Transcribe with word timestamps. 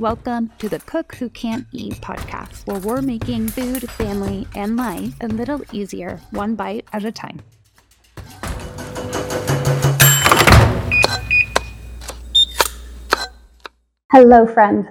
Welcome 0.00 0.50
to 0.60 0.70
the 0.70 0.78
Cook 0.78 1.16
Who 1.16 1.28
Can't 1.28 1.66
Eat 1.72 1.92
podcast, 1.96 2.66
where 2.66 2.80
we're 2.80 3.02
making 3.02 3.48
food, 3.48 3.82
family, 3.90 4.48
and 4.56 4.74
life 4.74 5.12
a 5.20 5.28
little 5.28 5.60
easier, 5.72 6.18
one 6.30 6.54
bite 6.54 6.86
at 6.94 7.04
a 7.04 7.12
time. 7.12 7.42
Hello, 14.10 14.46
friend. 14.46 14.88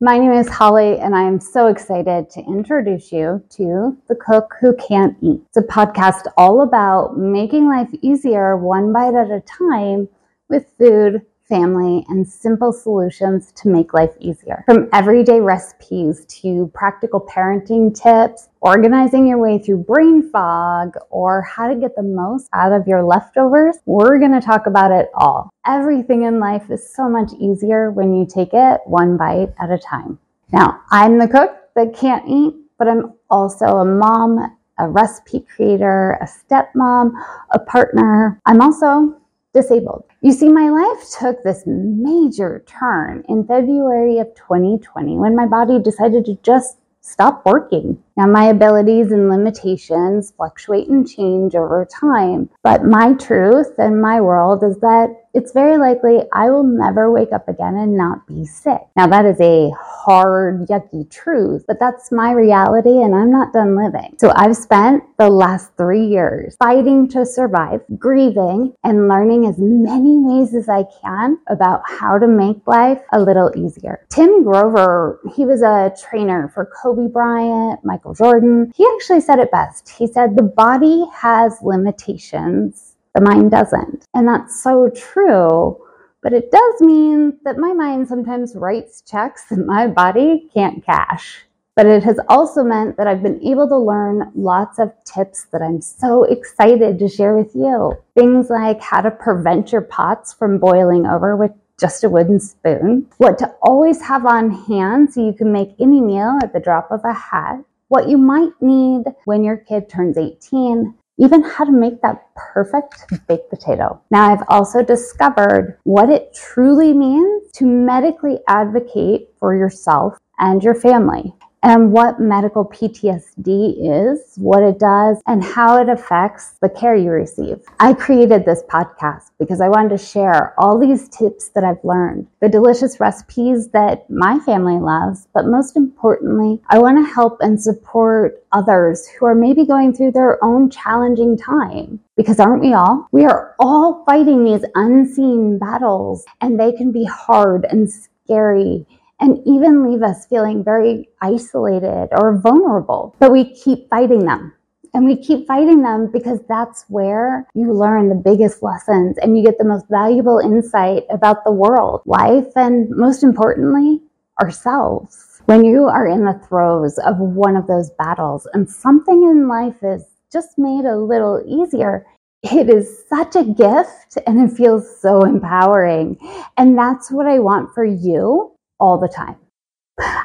My 0.00 0.18
name 0.18 0.30
is 0.30 0.48
Holly, 0.48 1.00
and 1.00 1.16
I 1.16 1.24
am 1.24 1.40
so 1.40 1.66
excited 1.66 2.30
to 2.30 2.40
introduce 2.42 3.10
you 3.10 3.42
to 3.56 3.98
The 4.06 4.14
Cook 4.14 4.54
Who 4.60 4.76
Can't 4.76 5.16
Eat. 5.20 5.40
It's 5.48 5.56
a 5.56 5.62
podcast 5.62 6.30
all 6.36 6.60
about 6.60 7.18
making 7.18 7.66
life 7.66 7.90
easier, 8.02 8.56
one 8.56 8.92
bite 8.92 9.16
at 9.16 9.32
a 9.32 9.40
time, 9.40 10.08
with 10.48 10.64
food, 10.78 11.22
family, 11.48 12.04
and 12.08 12.26
simple 12.26 12.72
solutions 12.72 13.52
to 13.52 13.68
make 13.68 13.92
life 13.92 14.14
easier. 14.18 14.64
From 14.66 14.88
everyday 14.92 15.40
recipes 15.40 16.24
to 16.40 16.70
practical 16.74 17.20
parenting 17.20 17.94
tips, 17.94 18.48
organizing 18.60 19.26
your 19.26 19.38
way 19.38 19.58
through 19.58 19.84
brain 19.84 20.28
fog, 20.30 20.94
or 21.10 21.42
how 21.42 21.68
to 21.68 21.74
get 21.74 21.94
the 21.96 22.02
most 22.02 22.48
out 22.52 22.72
of 22.72 22.86
your 22.86 23.02
leftovers, 23.02 23.76
we're 23.84 24.18
going 24.18 24.32
to 24.32 24.40
talk 24.40 24.66
about 24.66 24.90
it 24.90 25.10
all. 25.14 25.50
Everything 25.66 26.22
in 26.22 26.40
life 26.40 26.70
is 26.70 26.94
so 26.94 27.08
much 27.08 27.32
easier 27.38 27.90
when 27.90 28.14
you 28.14 28.26
take 28.26 28.54
it 28.54 28.80
one 28.86 29.16
bite 29.16 29.52
at 29.60 29.70
a 29.70 29.78
time. 29.78 30.18
Now, 30.52 30.80
I'm 30.90 31.18
the 31.18 31.28
cook 31.28 31.56
that 31.74 31.94
can't 31.94 32.26
eat, 32.28 32.54
but 32.78 32.88
I'm 32.88 33.12
also 33.28 33.66
a 33.66 33.84
mom, 33.84 34.56
a 34.78 34.88
recipe 34.88 35.40
creator, 35.40 36.18
a 36.20 36.26
stepmom, 36.26 37.12
a 37.50 37.58
partner. 37.58 38.40
I'm 38.46 38.60
also 38.60 39.20
disabled. 39.54 40.04
You 40.20 40.32
see, 40.32 40.48
my 40.48 40.68
life 40.68 41.06
took 41.18 41.42
this 41.42 41.62
major 41.66 42.62
turn 42.66 43.24
in 43.28 43.46
February 43.46 44.18
of 44.18 44.34
2020 44.34 45.16
when 45.16 45.34
my 45.34 45.46
body 45.46 45.78
decided 45.78 46.26
to 46.26 46.36
just 46.42 46.76
stop 47.00 47.46
working. 47.46 48.02
Now, 48.16 48.26
my 48.26 48.44
abilities 48.44 49.10
and 49.10 49.28
limitations 49.28 50.32
fluctuate 50.36 50.88
and 50.88 51.08
change 51.08 51.56
over 51.56 51.84
time, 51.84 52.48
but 52.62 52.84
my 52.84 53.14
truth 53.14 53.74
and 53.78 54.00
my 54.00 54.20
world 54.20 54.62
is 54.62 54.78
that 54.80 55.08
it's 55.34 55.50
very 55.50 55.76
likely 55.78 56.20
I 56.32 56.48
will 56.48 56.62
never 56.62 57.10
wake 57.10 57.32
up 57.32 57.48
again 57.48 57.74
and 57.74 57.96
not 57.96 58.24
be 58.28 58.44
sick. 58.44 58.80
Now, 58.96 59.08
that 59.08 59.24
is 59.24 59.40
a 59.40 59.72
hard, 59.76 60.68
yucky 60.68 61.10
truth, 61.10 61.64
but 61.66 61.80
that's 61.80 62.12
my 62.12 62.30
reality 62.30 63.02
and 63.02 63.14
I'm 63.14 63.32
not 63.32 63.52
done 63.52 63.74
living. 63.76 64.14
So 64.20 64.32
I've 64.36 64.56
spent 64.56 65.02
the 65.18 65.28
last 65.28 65.72
three 65.76 66.06
years 66.06 66.54
fighting 66.56 67.08
to 67.08 67.26
survive, 67.26 67.80
grieving, 67.98 68.74
and 68.84 69.08
learning 69.08 69.46
as 69.46 69.56
many 69.58 70.18
ways 70.18 70.54
as 70.54 70.68
I 70.68 70.84
can 71.02 71.38
about 71.48 71.82
how 71.84 72.18
to 72.18 72.28
make 72.28 72.64
life 72.68 73.00
a 73.12 73.20
little 73.20 73.50
easier. 73.56 74.06
Tim 74.10 74.44
Grover, 74.44 75.20
he 75.34 75.44
was 75.44 75.62
a 75.62 75.92
trainer 76.00 76.48
for 76.54 76.70
Kobe 76.80 77.08
Bryant, 77.08 77.80
Michael 77.84 78.03
Jordan. 78.12 78.72
He 78.74 78.86
actually 78.94 79.22
said 79.22 79.38
it 79.38 79.50
best. 79.50 79.88
He 79.88 80.06
said, 80.06 80.36
The 80.36 80.42
body 80.42 81.06
has 81.14 81.56
limitations 81.62 82.94
the 83.14 83.20
mind 83.20 83.50
doesn't. 83.50 84.06
And 84.12 84.28
that's 84.28 84.62
so 84.62 84.90
true. 84.90 85.80
But 86.22 86.32
it 86.32 86.50
does 86.50 86.80
mean 86.80 87.38
that 87.44 87.58
my 87.58 87.72
mind 87.72 88.08
sometimes 88.08 88.56
writes 88.56 89.02
checks 89.02 89.44
that 89.50 89.64
my 89.64 89.86
body 89.86 90.50
can't 90.52 90.84
cash. 90.84 91.44
But 91.76 91.86
it 91.86 92.02
has 92.04 92.18
also 92.28 92.62
meant 92.62 92.96
that 92.96 93.06
I've 93.06 93.22
been 93.22 93.42
able 93.44 93.68
to 93.68 93.76
learn 93.76 94.30
lots 94.34 94.78
of 94.78 94.92
tips 95.04 95.46
that 95.52 95.60
I'm 95.60 95.80
so 95.80 96.24
excited 96.24 96.98
to 96.98 97.08
share 97.08 97.36
with 97.36 97.54
you. 97.54 97.92
Things 98.14 98.48
like 98.48 98.80
how 98.80 99.00
to 99.00 99.10
prevent 99.10 99.72
your 99.72 99.80
pots 99.80 100.32
from 100.32 100.58
boiling 100.58 101.04
over 101.06 101.36
with 101.36 101.50
just 101.78 102.04
a 102.04 102.08
wooden 102.08 102.38
spoon, 102.38 103.08
what 103.18 103.38
to 103.38 103.52
always 103.60 104.00
have 104.00 104.24
on 104.24 104.50
hand 104.50 105.12
so 105.12 105.24
you 105.24 105.32
can 105.32 105.52
make 105.52 105.74
any 105.80 106.00
meal 106.00 106.38
at 106.42 106.52
the 106.52 106.60
drop 106.60 106.92
of 106.92 107.04
a 107.04 107.12
hat, 107.12 107.58
what 107.94 108.08
you 108.08 108.18
might 108.18 108.50
need 108.60 109.04
when 109.24 109.44
your 109.44 109.56
kid 109.56 109.88
turns 109.88 110.18
18, 110.18 110.92
even 111.18 111.42
how 111.44 111.64
to 111.64 111.70
make 111.70 112.02
that 112.02 112.26
perfect 112.34 113.04
baked 113.28 113.48
potato. 113.48 114.02
Now, 114.10 114.32
I've 114.32 114.42
also 114.48 114.82
discovered 114.82 115.78
what 115.84 116.10
it 116.10 116.34
truly 116.34 116.92
means 116.92 117.52
to 117.52 117.64
medically 117.64 118.40
advocate 118.48 119.28
for 119.38 119.54
yourself 119.54 120.18
and 120.40 120.60
your 120.60 120.74
family 120.74 121.32
and 121.64 121.92
what 121.92 122.20
medical 122.20 122.66
PTSD 122.66 124.12
is, 124.12 124.34
what 124.36 124.62
it 124.62 124.78
does, 124.78 125.22
and 125.26 125.42
how 125.42 125.80
it 125.80 125.88
affects 125.88 126.56
the 126.60 126.68
care 126.68 126.94
you 126.94 127.10
receive. 127.10 127.58
I 127.80 127.94
created 127.94 128.44
this 128.44 128.62
podcast 128.68 129.30
because 129.38 129.62
I 129.62 129.70
wanted 129.70 129.88
to 129.88 129.98
share 129.98 130.54
all 130.58 130.78
these 130.78 131.08
tips 131.08 131.48
that 131.54 131.64
I've 131.64 131.82
learned, 131.82 132.26
the 132.40 132.50
delicious 132.50 133.00
recipes 133.00 133.68
that 133.68 134.08
my 134.10 134.38
family 134.40 134.78
loves, 134.78 135.26
but 135.32 135.46
most 135.46 135.74
importantly, 135.74 136.60
I 136.68 136.78
want 136.78 136.98
to 136.98 137.14
help 137.14 137.38
and 137.40 137.60
support 137.60 138.44
others 138.52 139.08
who 139.08 139.24
are 139.24 139.34
maybe 139.34 139.64
going 139.64 139.94
through 139.94 140.12
their 140.12 140.42
own 140.44 140.68
challenging 140.68 141.38
time. 141.38 141.98
Because 142.14 142.38
aren't 142.38 142.60
we 142.60 142.74
all? 142.74 143.08
We 143.10 143.24
are 143.24 143.54
all 143.58 144.04
fighting 144.04 144.44
these 144.44 144.64
unseen 144.74 145.58
battles, 145.58 146.26
and 146.42 146.60
they 146.60 146.72
can 146.72 146.92
be 146.92 147.04
hard 147.04 147.64
and 147.64 147.90
scary 147.90 148.86
and 149.20 149.38
even 149.46 149.90
leave 149.90 150.02
us 150.02 150.26
feeling 150.26 150.64
very 150.64 151.08
isolated 151.20 152.08
or 152.12 152.38
vulnerable. 152.38 153.14
But 153.18 153.32
we 153.32 153.54
keep 153.54 153.88
fighting 153.88 154.26
them. 154.26 154.52
And 154.92 155.04
we 155.04 155.16
keep 155.16 155.48
fighting 155.48 155.82
them 155.82 156.08
because 156.12 156.38
that's 156.48 156.84
where 156.88 157.48
you 157.54 157.72
learn 157.72 158.08
the 158.08 158.14
biggest 158.14 158.62
lessons 158.62 159.18
and 159.18 159.36
you 159.36 159.44
get 159.44 159.58
the 159.58 159.64
most 159.64 159.86
valuable 159.90 160.38
insight 160.38 161.02
about 161.10 161.42
the 161.44 161.50
world, 161.50 162.02
life, 162.06 162.52
and 162.54 162.88
most 162.90 163.24
importantly, 163.24 164.00
ourselves. 164.40 165.42
When 165.46 165.64
you 165.64 165.84
are 165.86 166.06
in 166.06 166.24
the 166.24 166.40
throes 166.48 166.98
of 166.98 167.18
one 167.18 167.56
of 167.56 167.66
those 167.66 167.90
battles 167.98 168.46
and 168.54 168.70
something 168.70 169.24
in 169.24 169.48
life 169.48 169.82
is 169.82 170.04
just 170.32 170.58
made 170.58 170.84
a 170.84 170.96
little 170.96 171.42
easier, 171.44 172.06
it 172.44 172.70
is 172.70 173.04
such 173.08 173.34
a 173.34 173.44
gift 173.44 174.18
and 174.26 174.48
it 174.48 174.56
feels 174.56 175.00
so 175.00 175.24
empowering. 175.24 176.16
And 176.56 176.78
that's 176.78 177.10
what 177.10 177.26
I 177.26 177.40
want 177.40 177.74
for 177.74 177.84
you 177.84 178.53
all 178.78 178.98
the 178.98 179.08
time. 179.08 179.36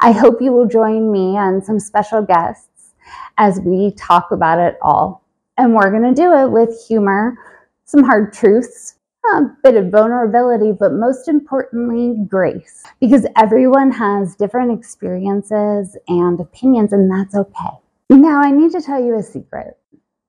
I 0.00 0.12
hope 0.12 0.40
you 0.40 0.52
will 0.52 0.66
join 0.66 1.10
me 1.10 1.36
and 1.36 1.64
some 1.64 1.80
special 1.80 2.22
guests 2.22 2.92
as 3.38 3.60
we 3.60 3.92
talk 3.92 4.30
about 4.30 4.58
it 4.58 4.76
all. 4.82 5.24
And 5.58 5.74
we're 5.74 5.90
going 5.90 6.14
to 6.14 6.14
do 6.14 6.32
it 6.32 6.50
with 6.50 6.86
humor, 6.86 7.36
some 7.84 8.04
hard 8.04 8.32
truths, 8.32 8.96
a 9.34 9.42
bit 9.64 9.74
of 9.74 9.90
vulnerability, 9.90 10.72
but 10.72 10.92
most 10.92 11.28
importantly, 11.28 12.14
grace. 12.28 12.84
Because 13.00 13.26
everyone 13.36 13.90
has 13.90 14.36
different 14.36 14.78
experiences 14.78 15.96
and 16.08 16.38
opinions, 16.40 16.92
and 16.92 17.10
that's 17.10 17.34
okay. 17.34 17.74
Now, 18.10 18.40
I 18.40 18.50
need 18.50 18.70
to 18.72 18.80
tell 18.80 19.02
you 19.02 19.16
a 19.16 19.22
secret. 19.22 19.76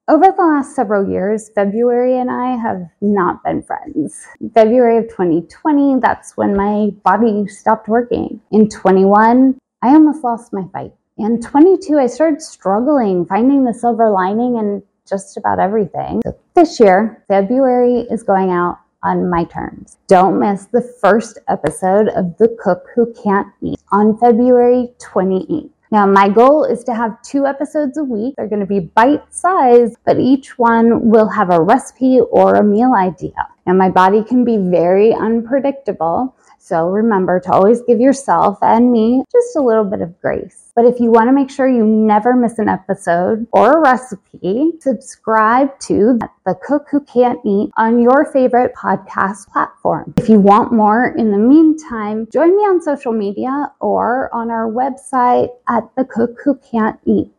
Over 0.10 0.32
the 0.32 0.42
last 0.42 0.74
several 0.74 1.10
years, 1.10 1.50
February 1.54 2.18
and 2.18 2.32
I 2.32 2.56
have 2.56 2.88
not 3.02 3.44
been 3.44 3.62
friends. 3.62 4.26
February 4.54 5.00
of 5.00 5.10
2020, 5.10 6.00
that's 6.00 6.38
when 6.38 6.56
my 6.56 6.92
body 7.04 7.46
stopped 7.48 7.90
working. 7.90 8.40
In 8.52 8.70
21, 8.70 9.60
I 9.82 9.88
almost 9.90 10.24
lost 10.24 10.54
my 10.54 10.64
fight. 10.72 10.94
In 11.18 11.42
22, 11.42 11.98
I 11.98 12.08
started 12.08 12.42
struggling, 12.42 13.26
finding 13.26 13.66
the 13.66 13.74
silver 13.74 14.10
lining 14.10 14.56
in 14.56 14.82
just 15.06 15.36
about 15.36 15.60
everything. 15.60 16.22
This 16.54 16.80
year, 16.80 17.22
February 17.28 18.08
is 18.10 18.24
going 18.24 18.50
out 18.50 18.80
on 19.04 19.30
my 19.30 19.44
terms. 19.44 19.98
Don't 20.08 20.40
miss 20.40 20.68
the 20.68 20.82
first 21.02 21.38
episode 21.50 22.08
of 22.16 22.38
The 22.38 22.56
Cook 22.64 22.86
Who 22.96 23.14
Can't 23.22 23.48
Eat 23.62 23.82
on 23.92 24.18
February 24.18 24.94
28th. 25.00 25.72
Now, 25.90 26.06
my 26.06 26.28
goal 26.28 26.66
is 26.66 26.84
to 26.86 26.94
have 26.94 27.22
two 27.22 27.46
episodes 27.46 27.98
a 27.98 28.04
week. 28.04 28.36
They're 28.36 28.50
going 28.50 28.60
to 28.60 28.66
be 28.66 28.82
bite 28.82 29.34
sized, 29.34 29.96
but 30.06 30.20
each 30.20 30.58
one 30.58 31.10
will 31.10 31.30
have 31.30 31.50
a 31.50 31.62
recipe 31.62 32.20
or 32.20 32.56
a 32.56 32.64
meal 32.64 32.94
idea. 32.94 33.48
And 33.66 33.78
my 33.78 33.90
body 33.90 34.24
can 34.24 34.44
be 34.44 34.58
very 34.58 35.14
unpredictable. 35.14 36.36
So 36.58 36.90
remember 36.90 37.40
to 37.42 37.52
always 37.52 37.82
give 37.82 38.00
yourself 38.00 38.58
and 38.62 38.92
me 38.92 39.24
just 39.32 39.56
a 39.56 39.62
little 39.62 39.86
bit 39.86 40.02
of 40.02 40.20
grace. 40.22 40.72
But 40.76 40.86
if 40.86 41.00
you 41.00 41.10
want 41.10 41.28
to 41.28 41.32
make 41.32 41.50
sure 41.50 41.68
you 41.68 41.86
never 41.86 42.36
miss 42.36 42.60
an 42.60 42.70
episode 42.70 43.48
or 43.52 43.74
a 43.74 43.82
recipe, 43.82 44.74
subscribe 44.80 45.80
to 45.82 46.20
The 46.46 46.56
Cook 46.56 46.88
Who 46.92 47.00
Can't 47.02 47.40
Eat 47.46 47.72
on 47.78 48.02
your 48.02 48.26
favorite 48.32 48.76
podcast 48.76 49.48
platform. 49.48 50.14
If 50.18 50.30
you 50.30 50.40
want 50.40 50.72
more 50.72 51.16
in 51.18 51.32
the 51.32 51.38
meantime, 51.38 52.28
join 52.32 52.56
me 52.56 52.64
on 52.64 52.82
social 52.82 53.12
media 53.14 53.72
or 53.80 54.30
on 54.34 54.52
our 54.52 54.70
website 54.70 55.50
at 55.68 55.84
The 55.96 56.06
Cook 56.06 56.38
Who 56.44 56.56
Can't 56.58 57.00
Eat. 57.06 57.32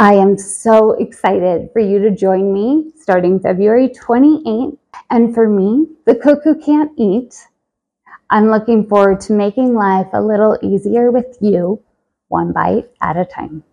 I 0.00 0.14
am 0.14 0.36
so 0.36 0.92
excited 0.92 1.70
for 1.72 1.78
you 1.78 2.00
to 2.00 2.10
join 2.10 2.52
me 2.52 2.90
starting 3.00 3.38
February 3.38 3.88
28th. 3.90 4.76
And 5.08 5.32
for 5.32 5.48
me, 5.48 5.86
the 6.04 6.16
cook 6.16 6.40
who 6.42 6.58
can't 6.58 6.90
eat, 6.96 7.46
I'm 8.30 8.48
looking 8.48 8.86
forward 8.86 9.20
to 9.22 9.32
making 9.32 9.74
life 9.74 10.06
a 10.12 10.22
little 10.22 10.56
easier 10.62 11.10
with 11.10 11.36
you, 11.40 11.82
one 12.28 12.52
bite 12.52 12.88
at 13.02 13.16
a 13.16 13.24
time. 13.24 13.64